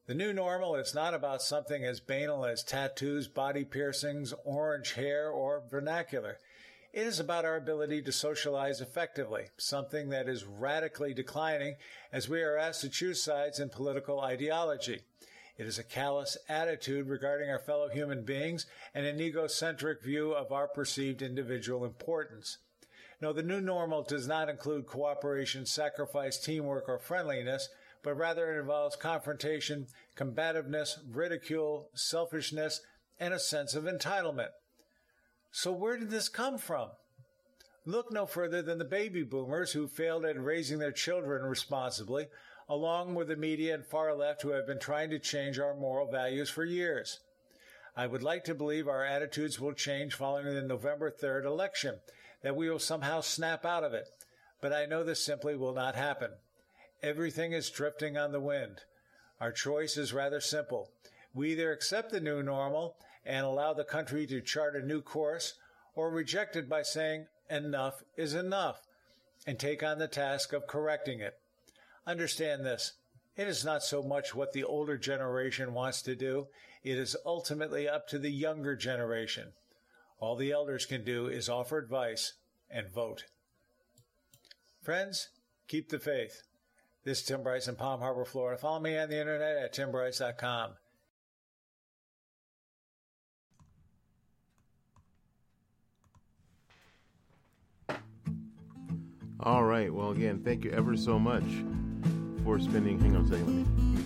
[0.08, 5.30] The new normal is not about something as banal as tattoos, body piercings, orange hair,
[5.30, 6.40] or vernacular.
[6.98, 11.76] It is about our ability to socialize effectively, something that is radically declining
[12.12, 15.02] as we are asked to choose sides in political ideology.
[15.60, 20.52] It is a callous attitude regarding our fellow human beings and an egocentric view of
[20.52, 22.58] our perceived individual importance.
[23.22, 27.70] No, the new normal does not include cooperation, sacrifice, teamwork, or friendliness,
[28.02, 29.86] but rather it involves confrontation,
[30.16, 32.82] combativeness, ridicule, selfishness,
[33.20, 34.50] and a sense of entitlement.
[35.52, 36.90] So where did this come from?
[37.86, 42.28] Look no further than the baby boomers who failed at raising their children responsibly,
[42.68, 46.12] along with the media and far left who have been trying to change our moral
[46.12, 47.22] values for years.
[47.96, 51.96] I would like to believe our attitudes will change following the November 3rd election,
[52.44, 54.08] that we will somehow snap out of it.
[54.62, 56.32] But I know this simply will not happen.
[57.02, 58.82] Everything is drifting on the wind.
[59.40, 60.92] Our choice is rather simple.
[61.34, 65.54] We either accept the new normal and allow the country to chart a new course,
[65.94, 68.82] or reject it by saying enough is enough
[69.46, 71.34] and take on the task of correcting it.
[72.06, 72.94] Understand this.
[73.36, 76.48] It is not so much what the older generation wants to do.
[76.84, 79.54] It is ultimately up to the younger generation.
[80.20, 82.34] All the elders can do is offer advice
[82.72, 83.26] and vote.
[84.82, 85.30] Friends,
[85.68, 86.42] keep the faith.
[87.04, 88.58] This is Tim Bryce in Palm Harbor, Florida.
[88.60, 90.72] Follow me on the internet at timbryce.com.
[99.40, 99.94] All right.
[99.94, 101.44] Well, again, thank you ever so much
[102.44, 103.00] for spending.
[103.00, 103.46] Hang on a second.
[103.46, 103.66] Let me,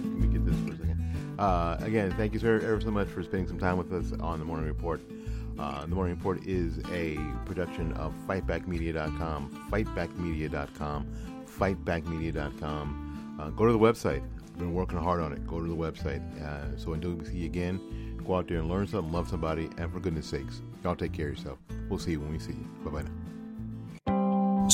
[0.09, 1.35] let me get this for a second.
[1.39, 4.39] Uh, again, thank you so, ever so much for spending some time with us on
[4.39, 5.01] the Morning Report.
[5.57, 11.07] Uh, the Morning Report is a production of FightbackMedia.com, FightbackMedia.com,
[11.59, 13.37] FightbackMedia.com.
[13.39, 14.21] Uh, go to the website.
[14.51, 15.47] We've been working hard on it.
[15.47, 16.21] Go to the website.
[16.43, 17.79] Uh, so until we see you again,
[18.25, 21.29] Go out there and learn something, love somebody, and for goodness sakes, y'all take care
[21.29, 21.59] of yourself.
[21.89, 22.67] We'll see you when we see you.
[22.83, 23.20] Bye bye now.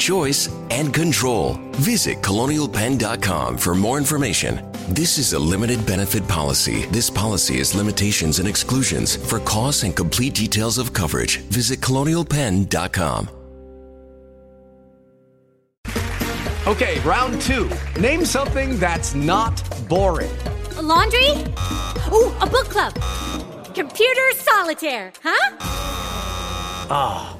[0.00, 1.58] choice, and control.
[1.72, 4.68] Visit colonialpenn.com for more information.
[4.88, 6.86] This is a limited benefit policy.
[6.86, 9.14] This policy has limitations and exclusions.
[9.14, 13.28] For costs and complete details of coverage, visit colonialpenn.com.
[16.66, 17.70] Okay, round two.
[17.98, 20.30] Name something that's not boring.
[20.76, 21.30] A laundry?
[22.12, 22.94] Ooh, a book club.
[23.74, 25.56] Computer solitaire, huh?
[26.92, 27.39] Ah, oh,